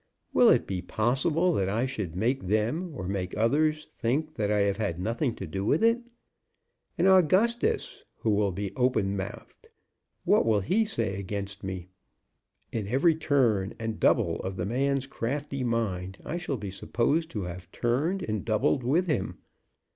Will 0.33 0.49
it 0.49 0.65
be 0.65 0.81
possible 0.81 1.53
that 1.53 1.69
I 1.69 1.85
should 1.85 2.15
make 2.15 2.47
them 2.47 2.91
or 2.95 3.07
make 3.07 3.37
others 3.37 3.85
think 3.85 4.33
that 4.33 4.49
I 4.49 4.61
have 4.61 4.77
had 4.77 4.99
nothing 4.99 5.35
to 5.35 5.45
do 5.45 5.63
with 5.63 5.83
it? 5.83 6.11
And 6.97 7.07
Augustus, 7.07 8.03
who 8.15 8.31
will 8.31 8.51
be 8.51 8.73
open 8.75 9.15
mouthed, 9.15 9.69
what 10.25 10.43
will 10.43 10.61
he 10.61 10.85
say 10.85 11.19
against 11.19 11.63
me? 11.63 11.89
In 12.71 12.87
every 12.87 13.13
turn 13.13 13.75
and 13.77 13.99
double 13.99 14.37
of 14.37 14.55
the 14.55 14.65
man's 14.65 15.05
crafty 15.05 15.63
mind 15.63 16.17
I 16.25 16.37
shall 16.39 16.57
be 16.57 16.71
supposed 16.71 17.29
to 17.29 17.43
have 17.43 17.71
turned 17.71 18.23
and 18.23 18.43
doubled 18.43 18.83
with 18.83 19.05
him. 19.05 19.37